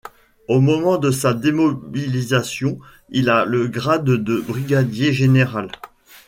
Au 0.47 0.61
moment 0.61 0.97
de 0.97 1.11
sa 1.11 1.35
démobilisation, 1.35 2.79
il 3.11 3.29
a 3.29 3.45
le 3.45 3.67
grade 3.67 4.03
de 4.09 4.39
brigadier-général. 4.39 5.69